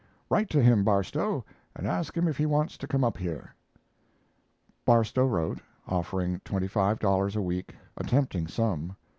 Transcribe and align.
"Write 0.31 0.49
to 0.49 0.59
him, 0.63 0.83
Barstow, 0.83 1.45
and 1.75 1.85
ask 1.85 2.17
him 2.17 2.27
if 2.27 2.35
he 2.35 2.47
wants 2.47 2.75
to 2.75 2.87
come 2.87 3.03
up 3.03 3.19
here." 3.19 3.53
Barstow 4.83 5.27
wrote, 5.27 5.59
offering 5.87 6.41
twenty 6.43 6.67
five 6.67 6.97
dollars 6.97 7.35
a 7.35 7.41
week, 7.43 7.75
a 7.97 8.03
tempting 8.03 8.47
sum. 8.47 8.95